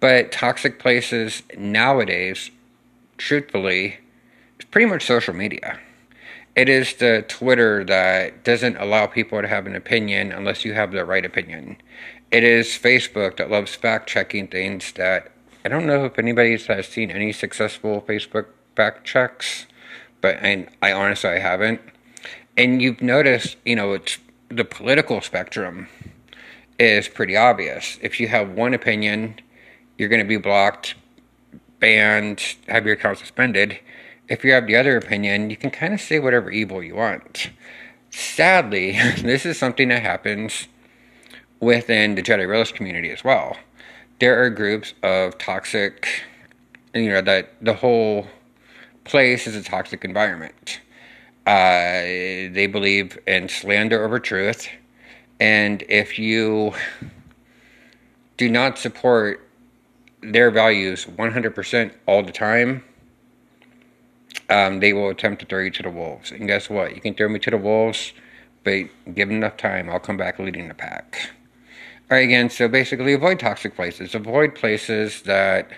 But 0.01 0.31
toxic 0.31 0.77
places 0.77 1.41
nowadays, 1.57 2.51
truthfully, 3.17 3.97
is 4.59 4.65
pretty 4.65 4.87
much 4.87 5.05
social 5.05 5.33
media 5.33 5.79
it 6.55 6.69
is 6.69 6.93
the 6.95 7.25
Twitter 7.27 7.83
that 7.85 8.43
doesn't 8.43 8.77
allow 8.77 9.07
people 9.07 9.41
to 9.41 9.47
have 9.47 9.65
an 9.65 9.75
opinion 9.75 10.31
unless 10.31 10.63
you 10.63 10.73
have 10.73 10.91
the 10.91 11.03
right 11.03 11.25
opinion. 11.25 11.77
It 12.31 12.43
is 12.43 12.67
Facebook 12.67 13.37
that 13.37 13.49
loves 13.49 13.73
fact 13.73 14.07
checking 14.07 14.47
things 14.47 14.91
that 14.93 15.31
I 15.65 15.69
don't 15.69 15.85
know 15.85 16.05
if 16.05 16.19
anybody 16.19 16.57
has 16.57 16.87
seen 16.87 17.09
any 17.09 17.31
successful 17.31 18.01
Facebook 18.01 18.47
fact 18.75 19.05
checks, 19.05 19.65
but 20.19 20.37
I, 20.43 20.67
I 20.81 20.91
honestly 20.91 21.29
I 21.29 21.39
haven't. 21.39 21.81
And 22.57 22.81
you've 22.81 23.01
noticed, 23.01 23.57
you 23.65 23.75
know, 23.75 23.93
it's 23.93 24.17
the 24.49 24.65
political 24.65 25.21
spectrum 25.21 25.87
is 26.77 27.07
pretty 27.07 27.37
obvious. 27.37 27.97
If 28.01 28.19
you 28.19 28.27
have 28.27 28.49
one 28.49 28.73
opinion, 28.73 29.39
you're 29.97 30.09
going 30.09 30.21
to 30.21 30.27
be 30.27 30.37
blocked 30.37 30.95
banned, 31.83 32.55
have 32.69 32.85
your 32.85 32.95
account 32.95 33.17
suspended. 33.17 33.77
If 34.29 34.45
you 34.45 34.53
have 34.53 34.67
the 34.67 34.77
other 34.77 34.95
opinion, 34.95 35.49
you 35.49 35.57
can 35.57 35.69
kind 35.69 35.93
of 35.93 35.99
say 35.99 36.17
whatever 36.17 36.49
evil 36.49 36.81
you 36.81 36.95
want. 36.95 37.49
Sadly, 38.09 38.91
this 39.21 39.45
is 39.45 39.59
something 39.59 39.89
that 39.89 40.01
happens 40.01 40.69
within 41.59 42.15
the 42.15 42.21
Jedi 42.21 42.47
Realist 42.47 42.73
community 42.73 43.09
as 43.09 43.25
well. 43.25 43.57
There 44.19 44.41
are 44.43 44.49
groups 44.49 44.93
of 45.03 45.37
toxic, 45.37 46.23
you 46.93 47.09
know, 47.09 47.21
that 47.21 47.53
the 47.61 47.73
whole 47.73 48.27
place 49.03 49.47
is 49.47 49.55
a 49.55 49.63
toxic 49.63 50.05
environment. 50.05 50.79
Uh, 51.45 52.01
they 52.53 52.67
believe 52.71 53.17
in 53.27 53.49
slander 53.49 54.03
over 54.03 54.19
truth. 54.19 54.69
And 55.39 55.83
if 55.89 56.17
you 56.17 56.73
do 58.37 58.49
not 58.49 58.77
support 58.77 59.47
their 60.21 60.51
values 60.51 61.05
100% 61.05 61.93
all 62.05 62.23
the 62.23 62.31
time, 62.31 62.83
um, 64.49 64.79
they 64.79 64.93
will 64.93 65.09
attempt 65.09 65.41
to 65.41 65.45
throw 65.45 65.59
you 65.59 65.71
to 65.71 65.83
the 65.83 65.89
wolves. 65.89 66.31
And 66.31 66.47
guess 66.47 66.69
what? 66.69 66.95
You 66.95 67.01
can 67.01 67.13
throw 67.13 67.27
me 67.27 67.39
to 67.39 67.51
the 67.51 67.57
wolves, 67.57 68.13
but 68.63 68.85
give 69.13 69.29
enough 69.29 69.57
time, 69.57 69.89
I'll 69.89 69.99
come 69.99 70.17
back 70.17 70.39
leading 70.39 70.67
the 70.67 70.73
pack. 70.73 71.31
Again, 72.15 72.49
so 72.49 72.67
basically 72.67 73.13
avoid 73.13 73.39
toxic 73.39 73.75
places. 73.75 74.15
Avoid 74.15 74.55
places 74.55 75.23
that 75.23 75.69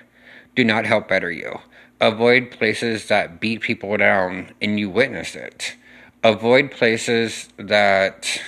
do 0.56 0.64
not 0.64 0.86
help 0.86 1.08
better 1.08 1.32
you. 1.32 1.60
Avoid 2.02 2.52
places 2.52 3.08
that 3.08 3.40
beat 3.40 3.62
people 3.62 3.96
down 3.98 4.52
and 4.62 4.80
you 4.80 4.90
witness 4.90 5.36
it. 5.36 5.76
Avoid 6.24 6.72
places 6.72 7.50
that, 7.58 8.42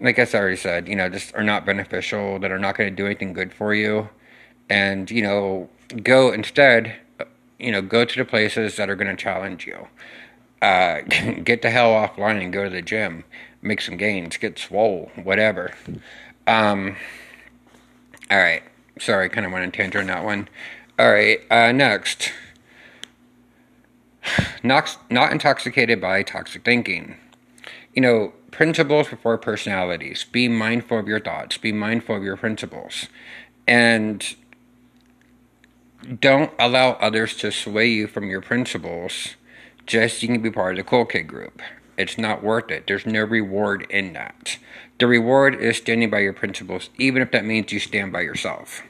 like 0.00 0.18
I 0.18 0.26
already 0.34 0.56
said, 0.56 0.88
you 0.88 0.96
know, 0.96 1.08
just 1.08 1.34
are 1.34 1.44
not 1.44 1.64
beneficial, 1.64 2.38
that 2.40 2.50
are 2.50 2.58
not 2.58 2.76
going 2.76 2.90
to 2.90 2.96
do 2.96 3.06
anything 3.06 3.32
good 3.32 3.52
for 3.52 3.72
you. 3.72 4.08
And, 4.68 5.10
you 5.10 5.22
know, 5.22 5.68
go 6.02 6.32
instead, 6.32 6.96
you 7.58 7.70
know, 7.70 7.82
go 7.82 8.04
to 8.04 8.16
the 8.18 8.24
places 8.24 8.76
that 8.76 8.90
are 8.90 8.96
going 8.96 9.14
to 9.14 9.22
challenge 9.22 9.66
you. 9.66 9.86
Uh, 10.60 11.00
get 11.44 11.62
the 11.62 11.70
hell 11.70 11.92
offline 11.92 12.42
and 12.42 12.52
go 12.52 12.64
to 12.64 12.70
the 12.70 12.82
gym. 12.82 13.24
Make 13.62 13.80
some 13.80 13.96
gains. 13.96 14.36
Get 14.36 14.58
swole. 14.58 15.10
Whatever. 15.22 15.74
Um, 16.46 16.96
all 18.30 18.38
right. 18.38 18.62
Sorry, 18.98 19.26
I 19.26 19.28
kind 19.28 19.46
of 19.46 19.52
went 19.52 19.64
on 19.64 19.72
tangent 19.72 20.02
on 20.02 20.06
that 20.06 20.24
one. 20.24 20.48
All 20.98 21.12
right, 21.12 21.40
uh, 21.50 21.72
next. 21.72 22.32
Not, 24.62 24.98
not 25.08 25.30
intoxicated 25.30 26.00
by 26.00 26.24
toxic 26.24 26.64
thinking. 26.64 27.16
You 27.94 28.02
know, 28.02 28.32
principles 28.50 29.08
before 29.08 29.38
personalities. 29.38 30.24
Be 30.24 30.48
mindful 30.48 30.98
of 30.98 31.06
your 31.06 31.20
thoughts. 31.20 31.58
Be 31.58 31.70
mindful 31.72 32.16
of 32.16 32.24
your 32.24 32.36
principles. 32.36 33.06
And 33.68 34.34
don't 36.20 36.52
allow 36.58 36.92
others 36.92 37.36
to 37.36 37.52
sway 37.52 37.86
you 37.86 38.06
from 38.06 38.28
your 38.28 38.40
principles 38.40 39.36
just 39.86 40.18
so 40.18 40.22
you 40.22 40.28
can 40.28 40.42
be 40.42 40.50
part 40.50 40.72
of 40.72 40.84
the 40.84 40.88
cool 40.88 41.04
kid 41.04 41.24
group. 41.24 41.60
It's 41.96 42.18
not 42.18 42.42
worth 42.42 42.70
it. 42.70 42.86
There's 42.86 43.06
no 43.06 43.22
reward 43.22 43.86
in 43.90 44.12
that. 44.14 44.58
The 44.98 45.06
reward 45.06 45.54
is 45.54 45.76
standing 45.76 46.08
by 46.08 46.20
your 46.20 46.32
principles, 46.32 46.88
even 46.96 47.20
if 47.20 47.30
that 47.32 47.44
means 47.44 47.70
you 47.70 47.80
stand 47.80 48.12
by 48.12 48.22
yourself. 48.22 48.82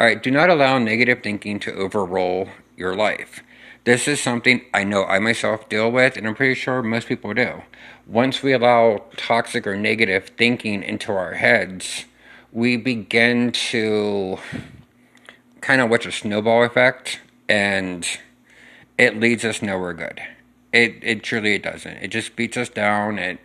All 0.00 0.06
right, 0.06 0.22
do 0.22 0.30
not 0.30 0.48
allow 0.48 0.78
negative 0.78 1.22
thinking 1.22 1.60
to 1.60 1.74
overrule 1.74 2.48
your 2.76 2.94
life. 2.94 3.42
This 3.84 4.08
is 4.08 4.20
something 4.20 4.62
I 4.74 4.84
know 4.84 5.04
I 5.04 5.18
myself 5.18 5.68
deal 5.68 5.92
with, 5.92 6.16
and 6.16 6.26
I'm 6.26 6.34
pretty 6.34 6.54
sure 6.54 6.82
most 6.82 7.08
people 7.08 7.32
do. 7.34 7.62
Once 8.06 8.42
we 8.42 8.52
allow 8.52 9.04
toxic 9.16 9.66
or 9.66 9.76
negative 9.76 10.30
thinking 10.36 10.82
into 10.82 11.12
our 11.12 11.34
heads, 11.34 12.06
we 12.50 12.76
begin 12.76 13.52
to 13.52 14.38
kind 15.60 15.80
of 15.80 15.90
watch 15.90 16.06
a 16.06 16.12
snowball 16.12 16.64
effect, 16.64 17.20
and 17.48 18.06
it 18.98 19.20
leads 19.20 19.44
us 19.44 19.62
nowhere 19.62 19.92
good. 19.92 20.20
It 20.72 20.96
it 21.02 21.22
truly 21.22 21.54
it 21.54 21.62
doesn't. 21.62 21.98
It 21.98 22.08
just 22.08 22.34
beats 22.34 22.56
us 22.56 22.68
down. 22.68 23.18
It 23.18 23.38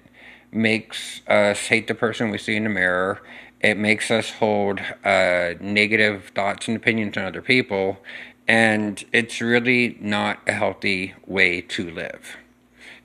makes 0.51 1.21
us 1.27 1.59
hate 1.67 1.87
the 1.87 1.95
person 1.95 2.29
we 2.29 2.37
see 2.37 2.55
in 2.55 2.63
the 2.63 2.69
mirror 2.69 3.21
it 3.61 3.77
makes 3.77 4.09
us 4.09 4.31
hold 4.31 4.79
uh, 5.05 5.53
negative 5.59 6.31
thoughts 6.33 6.67
and 6.67 6.75
opinions 6.75 7.15
on 7.15 7.25
other 7.25 7.43
people, 7.43 7.99
and 8.47 9.03
it's 9.13 9.39
really 9.39 9.97
not 10.01 10.39
a 10.47 10.53
healthy 10.53 11.13
way 11.27 11.61
to 11.61 11.89
live. 11.89 12.37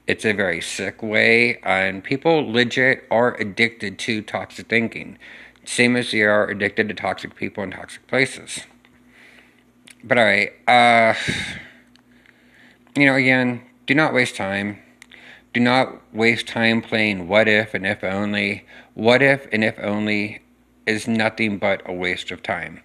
It's 0.06 0.24
a 0.24 0.32
very 0.32 0.62
sick 0.62 1.02
way, 1.02 1.58
and 1.62 2.02
people 2.02 2.50
legit 2.50 3.06
are 3.10 3.34
addicted 3.34 3.98
to 4.00 4.22
toxic 4.22 4.68
thinking, 4.68 5.18
same 5.64 5.94
as 5.94 6.10
they 6.10 6.22
are 6.22 6.48
addicted 6.48 6.88
to 6.88 6.94
toxic 6.94 7.34
people 7.34 7.62
and 7.62 7.72
toxic 7.72 8.06
places. 8.06 8.60
But 10.02 10.16
alright, 10.16 10.52
uh, 10.66 11.14
you 12.96 13.04
know, 13.04 13.14
again, 13.14 13.60
do 13.84 13.94
not 13.94 14.14
waste 14.14 14.36
time. 14.36 14.78
Do 15.56 15.60
not 15.60 16.02
waste 16.12 16.48
time 16.48 16.82
playing 16.82 17.28
what 17.28 17.48
if 17.48 17.72
and 17.72 17.86
if 17.86 18.04
only. 18.04 18.66
What 18.92 19.22
if 19.22 19.48
and 19.50 19.64
if 19.64 19.78
only 19.78 20.42
is 20.84 21.08
nothing 21.08 21.56
but 21.56 21.80
a 21.86 21.94
waste 21.94 22.30
of 22.30 22.42
time. 22.42 22.82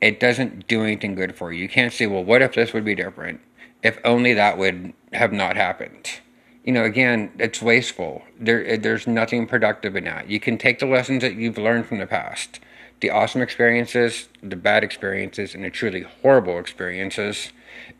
It 0.00 0.18
doesn't 0.18 0.66
do 0.66 0.82
anything 0.82 1.14
good 1.14 1.36
for 1.36 1.52
you. 1.52 1.62
You 1.62 1.68
can't 1.68 1.92
say, 1.92 2.08
well, 2.08 2.24
what 2.24 2.42
if 2.42 2.54
this 2.54 2.72
would 2.72 2.84
be 2.84 2.96
different? 2.96 3.40
If 3.84 4.00
only 4.04 4.34
that 4.34 4.58
would 4.58 4.92
have 5.12 5.32
not 5.32 5.54
happened. 5.54 6.18
You 6.64 6.72
know, 6.72 6.82
again, 6.82 7.30
it's 7.38 7.62
wasteful. 7.62 8.22
There, 8.40 8.66
eh, 8.66 8.76
there's 8.76 9.06
nothing 9.06 9.46
productive 9.46 9.94
in 9.94 10.02
that. 10.02 10.28
You 10.28 10.40
can 10.40 10.58
take 10.58 10.80
the 10.80 10.86
lessons 10.86 11.22
that 11.22 11.36
you've 11.36 11.58
learned 11.58 11.86
from 11.86 11.98
the 11.98 12.08
past, 12.08 12.58
the 12.98 13.10
awesome 13.10 13.40
experiences, 13.40 14.28
the 14.42 14.56
bad 14.56 14.82
experiences, 14.82 15.54
and 15.54 15.62
the 15.62 15.70
truly 15.70 16.02
horrible 16.22 16.58
experiences, 16.58 17.52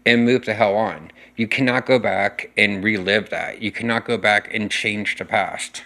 and 0.04 0.24
move 0.24 0.44
the 0.44 0.54
hell 0.54 0.74
on. 0.74 1.10
You 1.36 1.48
cannot 1.48 1.86
go 1.86 1.98
back 1.98 2.50
and 2.56 2.82
relive 2.84 3.30
that. 3.30 3.62
You 3.62 3.72
cannot 3.72 4.04
go 4.04 4.18
back 4.18 4.48
and 4.52 4.70
change 4.70 5.16
the 5.16 5.24
past. 5.24 5.84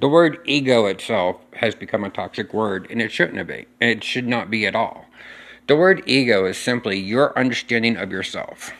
The 0.00 0.08
word 0.08 0.38
ego 0.44 0.86
itself 0.86 1.38
has 1.54 1.74
become 1.74 2.04
a 2.04 2.10
toxic 2.10 2.54
word, 2.54 2.86
and 2.88 3.02
it 3.02 3.10
shouldn't 3.10 3.44
be. 3.48 3.66
It 3.80 4.04
should 4.04 4.28
not 4.28 4.48
be 4.48 4.64
at 4.64 4.76
all. 4.76 5.06
The 5.66 5.76
word 5.76 6.04
ego 6.06 6.46
is 6.46 6.56
simply 6.56 6.98
your 6.98 7.36
understanding 7.36 7.96
of 7.96 8.12
yourself. 8.12 8.70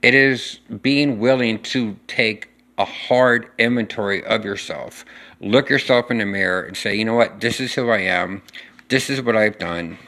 It 0.00 0.14
is 0.14 0.60
being 0.80 1.18
willing 1.18 1.62
to 1.64 1.96
take 2.06 2.48
a 2.78 2.86
hard 2.86 3.50
inventory 3.58 4.24
of 4.24 4.44
yourself, 4.44 5.04
look 5.40 5.68
yourself 5.68 6.10
in 6.10 6.18
the 6.18 6.24
mirror, 6.24 6.62
and 6.62 6.76
say, 6.76 6.94
you 6.94 7.04
know 7.04 7.14
what, 7.14 7.40
this 7.40 7.60
is 7.60 7.74
who 7.74 7.90
I 7.90 7.98
am, 7.98 8.40
this 8.88 9.10
is 9.10 9.20
what 9.20 9.36
I've 9.36 9.58
done. 9.58 9.98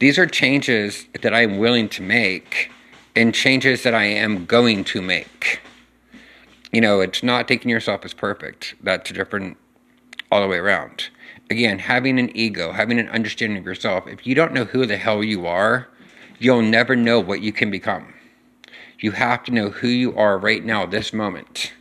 These 0.00 0.18
are 0.18 0.26
changes 0.26 1.06
that 1.22 1.32
I'm 1.32 1.56
willing 1.56 1.88
to 1.90 2.02
make, 2.02 2.70
and 3.16 3.34
changes 3.34 3.84
that 3.84 3.94
I 3.94 4.04
am 4.04 4.44
going 4.44 4.84
to 4.84 5.00
make 5.00 5.60
you 6.72 6.80
know, 6.80 7.00
it's 7.00 7.22
not 7.22 7.48
taking 7.48 7.70
yourself 7.70 8.04
as 8.04 8.14
perfect. 8.14 8.74
That's 8.82 9.10
different 9.10 9.56
all 10.30 10.40
the 10.40 10.48
way 10.48 10.58
around. 10.58 11.08
Again, 11.50 11.80
having 11.80 12.18
an 12.18 12.36
ego, 12.36 12.72
having 12.72 12.98
an 12.98 13.08
understanding 13.08 13.58
of 13.58 13.66
yourself, 13.66 14.06
if 14.06 14.26
you 14.26 14.34
don't 14.34 14.52
know 14.52 14.64
who 14.64 14.86
the 14.86 14.96
hell 14.96 15.24
you 15.24 15.46
are, 15.46 15.88
you'll 16.38 16.62
never 16.62 16.94
know 16.94 17.18
what 17.18 17.42
you 17.42 17.52
can 17.52 17.70
become. 17.70 18.14
You 19.00 19.12
have 19.12 19.42
to 19.44 19.52
know 19.52 19.70
who 19.70 19.88
you 19.88 20.16
are 20.16 20.38
right 20.38 20.64
now, 20.64 20.86
this 20.86 21.12
moment, 21.12 21.72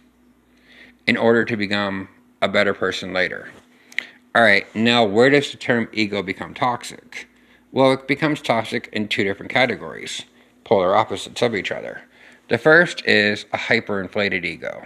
in 1.05 1.17
order 1.17 1.45
to 1.45 1.57
become 1.57 2.09
a 2.41 2.47
better 2.47 2.73
person 2.73 3.13
later. 3.13 3.49
All 4.33 4.41
right, 4.41 4.65
now 4.75 5.03
where 5.03 5.29
does 5.29 5.51
the 5.51 5.57
term 5.57 5.89
ego 5.91 6.23
become 6.23 6.53
toxic? 6.53 7.27
Well, 7.71 7.91
it 7.91 8.07
becomes 8.07 8.41
toxic 8.41 8.89
in 8.91 9.07
two 9.07 9.23
different 9.23 9.51
categories, 9.51 10.23
polar 10.63 10.95
opposites 10.95 11.41
of 11.41 11.53
each 11.53 11.71
other. 11.71 12.03
The 12.49 12.57
first 12.57 13.05
is 13.05 13.45
a 13.53 13.57
hyperinflated 13.57 14.43
ego. 14.43 14.85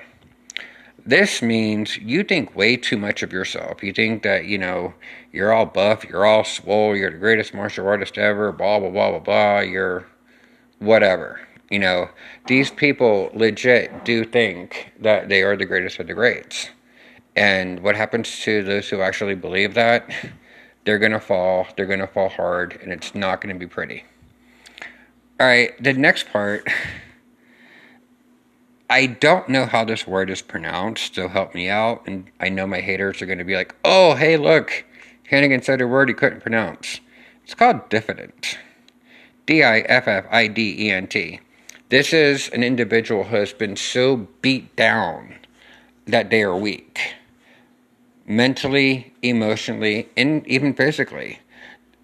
This 1.05 1.41
means 1.41 1.97
you 1.97 2.23
think 2.23 2.55
way 2.55 2.75
too 2.75 2.97
much 2.97 3.23
of 3.23 3.31
yourself. 3.31 3.81
You 3.81 3.93
think 3.93 4.23
that, 4.23 4.45
you 4.45 4.57
know, 4.57 4.93
you're 5.31 5.53
all 5.53 5.65
buff, 5.65 6.03
you're 6.03 6.25
all 6.25 6.43
swole, 6.43 6.95
you're 6.95 7.11
the 7.11 7.17
greatest 7.17 7.53
martial 7.53 7.87
artist 7.87 8.17
ever, 8.17 8.51
blah, 8.51 8.79
blah, 8.79 8.89
blah, 8.89 9.11
blah, 9.11 9.19
blah, 9.19 9.59
you're 9.59 10.05
whatever. 10.79 11.39
You 11.69 11.79
know, 11.79 12.09
these 12.47 12.69
people 12.69 13.31
legit 13.33 14.03
do 14.03 14.25
think 14.25 14.91
that 14.99 15.29
they 15.29 15.41
are 15.41 15.55
the 15.55 15.65
greatest 15.65 15.99
of 15.99 16.07
the 16.07 16.13
greats. 16.13 16.69
And 17.35 17.81
what 17.81 17.95
happens 17.95 18.41
to 18.41 18.61
those 18.61 18.89
who 18.89 19.01
actually 19.01 19.35
believe 19.35 19.73
that? 19.73 20.09
They're 20.85 20.99
going 20.99 21.13
to 21.13 21.19
fall. 21.19 21.67
They're 21.75 21.85
going 21.85 21.99
to 21.99 22.07
fall 22.07 22.29
hard, 22.29 22.77
and 22.81 22.91
it's 22.91 23.15
not 23.15 23.39
going 23.39 23.55
to 23.55 23.59
be 23.59 23.67
pretty. 23.67 24.03
All 25.39 25.47
right, 25.47 25.71
the 25.81 25.93
next 25.93 26.29
part. 26.29 26.67
I 28.93 29.07
don't 29.07 29.49
know 29.49 29.65
how 29.65 29.83
this 29.83 30.05
word 30.05 30.29
is 30.29 30.43
pronounced, 30.43 31.15
so 31.15 31.27
help 31.27 31.55
me 31.55 31.67
out. 31.67 32.03
And 32.05 32.29
I 32.39 32.49
know 32.49 32.67
my 32.67 32.79
haters 32.79 33.23
are 33.23 33.25
going 33.25 33.39
to 33.39 33.43
be 33.43 33.55
like, 33.55 33.73
oh, 33.83 34.13
hey, 34.13 34.37
look, 34.37 34.85
Hannigan 35.23 35.63
said 35.63 35.81
a 35.81 35.87
word 35.87 36.09
he 36.09 36.13
couldn't 36.13 36.41
pronounce. 36.41 36.99
It's 37.43 37.55
called 37.55 37.89
diffident. 37.89 38.59
D 39.47 39.63
I 39.63 39.79
F 39.79 40.07
F 40.07 40.25
I 40.29 40.45
D 40.45 40.75
E 40.77 40.91
N 40.91 41.07
T. 41.07 41.39
This 41.89 42.13
is 42.13 42.49
an 42.49 42.63
individual 42.63 43.23
who 43.23 43.37
has 43.37 43.51
been 43.51 43.75
so 43.75 44.27
beat 44.43 44.75
down 44.75 45.39
that 46.05 46.29
they 46.29 46.43
are 46.43 46.55
weak 46.55 47.15
mentally, 48.27 49.11
emotionally, 49.23 50.07
and 50.15 50.45
even 50.45 50.71
physically. 50.71 51.39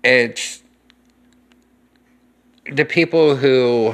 It's 0.03 0.63
the 2.65 2.83
people 2.83 3.35
who 3.35 3.93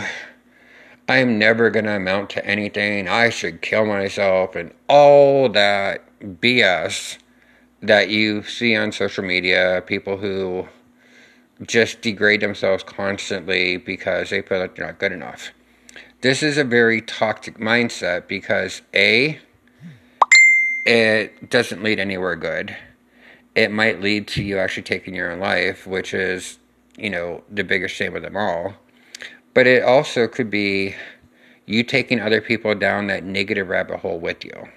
I 1.08 1.18
am 1.18 1.38
never 1.38 1.70
going 1.70 1.86
to 1.86 1.96
amount 1.96 2.32
to 2.32 2.46
anything. 2.46 3.08
I 3.08 3.30
should 3.30 3.62
kill 3.62 3.86
myself 3.86 4.56
and 4.56 4.74
all 4.90 5.50
that 5.50 6.04
BS 6.20 7.20
that 7.82 8.10
you 8.10 8.42
see 8.44 8.76
on 8.76 8.92
social 8.92 9.24
media. 9.24 9.84
People 9.86 10.18
who 10.18 10.68
just 11.62 12.02
degrade 12.02 12.42
themselves 12.42 12.84
constantly 12.84 13.78
because 13.78 14.32
they 14.32 14.42
feel 14.42 14.60
like 14.60 14.76
they're 14.76 14.88
not 14.88 15.00
good 15.00 15.12
enough. 15.12 15.52
This 16.22 16.42
is 16.42 16.58
a 16.58 16.64
very 16.64 17.02
toxic 17.02 17.60
mindset 17.60 18.28
because 18.28 18.82
A, 18.96 19.40
it 20.88 21.52
doesn't 21.52 21.84
lead 21.84 22.00
anywhere 22.00 22.36
good. 22.36 22.76
It 23.54 23.72
might 23.72 24.02
lead 24.02 24.28
to 24.30 24.44
you 24.44 24.58
actually 24.58 24.84
taking 24.84 25.14
your 25.14 25.32
own 25.32 25.40
life, 25.40 25.86
which 25.86 26.16
is, 26.16 26.58
you 26.98 27.12
know, 27.12 27.44
the 27.50 27.64
biggest 27.64 27.94
shame 27.94 28.16
of 28.16 28.24
them 28.24 28.36
all. 28.36 28.74
But 29.56 29.66
it 29.66 29.82
also 29.82 30.28
could 30.28 30.52
be 30.52 30.96
you 31.66 31.84
taking 31.84 32.20
other 32.20 32.42
people 32.42 32.76
down 32.76 33.08
that 33.08 33.24
negative 33.24 33.70
rabbit 33.70 34.02
hole 34.02 34.20
with 34.20 34.46
you. 34.46 34.70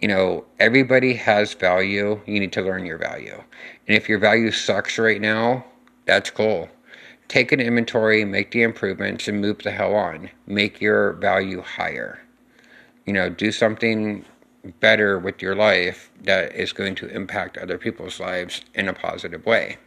You 0.00 0.08
know, 0.08 0.44
everybody 0.58 1.14
has 1.14 1.54
value. 1.54 2.20
You 2.26 2.40
need 2.40 2.52
to 2.54 2.62
learn 2.62 2.84
your 2.84 2.98
value. 2.98 3.42
And 3.86 3.96
if 3.96 4.08
your 4.08 4.18
value 4.18 4.50
sucks 4.50 4.98
right 4.98 5.20
now, 5.20 5.64
that's 6.04 6.30
cool. 6.30 6.68
Take 7.28 7.52
an 7.52 7.60
inventory, 7.60 8.24
make 8.24 8.50
the 8.50 8.62
improvements, 8.62 9.28
and 9.28 9.40
move 9.40 9.58
the 9.58 9.70
hell 9.70 9.94
on. 9.94 10.30
Make 10.46 10.80
your 10.80 11.12
value 11.12 11.62
higher. 11.62 12.18
You 13.06 13.12
know, 13.12 13.28
do 13.28 13.52
something 13.52 14.24
better 14.80 15.18
with 15.18 15.40
your 15.40 15.54
life 15.54 16.10
that 16.24 16.54
is 16.56 16.72
going 16.72 16.96
to 16.96 17.08
impact 17.08 17.56
other 17.56 17.78
people's 17.78 18.18
lives 18.18 18.62
in 18.74 18.88
a 18.88 18.92
positive 18.92 19.46
way. 19.46 19.78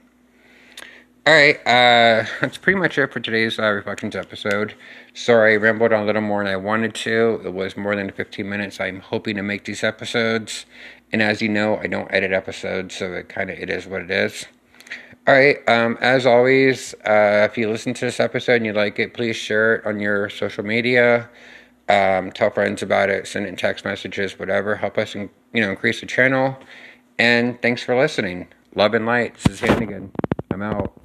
All 1.25 1.33
right, 1.33 1.55
uh, 1.65 2.25
that's 2.41 2.57
pretty 2.57 2.77
much 2.77 2.97
it 2.97 3.13
for 3.13 3.21
today's 3.21 3.57
uh, 3.57 3.71
reflections 3.71 4.13
episode. 4.13 4.75
Sorry, 5.13 5.53
I 5.53 5.55
rambled 5.55 5.93
on 5.93 6.03
a 6.03 6.05
little 6.05 6.21
more 6.21 6.43
than 6.43 6.51
I 6.51 6.57
wanted 6.57 6.93
to. 6.95 7.39
It 7.45 7.53
was 7.53 7.77
more 7.77 7.95
than 7.95 8.11
15 8.11 8.49
minutes. 8.49 8.81
I'm 8.81 8.99
hoping 8.99 9.37
to 9.37 9.41
make 9.41 9.63
these 9.63 9.85
episodes, 9.85 10.65
and 11.13 11.21
as 11.21 11.41
you 11.41 11.47
know, 11.47 11.77
I 11.77 11.87
don't 11.87 12.13
edit 12.13 12.33
episodes, 12.33 12.97
so 12.97 13.13
it 13.13 13.29
kind 13.29 13.49
of 13.49 13.57
it 13.57 13.69
is 13.69 13.87
what 13.87 14.01
it 14.01 14.11
is. 14.11 14.47
All 15.25 15.33
right, 15.33 15.57
um, 15.69 15.97
as 16.01 16.25
always, 16.25 16.93
uh, 17.05 17.47
if 17.49 17.57
you 17.57 17.69
listen 17.69 17.93
to 17.93 18.05
this 18.05 18.19
episode 18.19 18.57
and 18.57 18.65
you 18.65 18.73
like 18.73 18.99
it, 18.99 19.13
please 19.13 19.37
share 19.37 19.75
it 19.75 19.85
on 19.85 20.01
your 20.01 20.29
social 20.29 20.65
media. 20.65 21.29
Um, 21.87 22.33
tell 22.33 22.49
friends 22.49 22.83
about 22.83 23.09
it, 23.09 23.27
send 23.27 23.45
it 23.45 23.49
in 23.49 23.55
text 23.55 23.85
messages, 23.85 24.37
whatever. 24.37 24.75
Help 24.75 24.97
us, 24.97 25.15
in, 25.15 25.29
you 25.53 25.61
know, 25.61 25.69
increase 25.69 26.01
the 26.01 26.05
channel. 26.05 26.57
And 27.17 27.61
thanks 27.61 27.81
for 27.81 27.97
listening. 27.97 28.49
Love 28.75 28.93
and 28.93 29.05
light. 29.05 29.35
This 29.35 29.53
is 29.53 29.59
Hannigan. 29.61 30.11
I'm 30.51 30.61
out. 30.61 30.99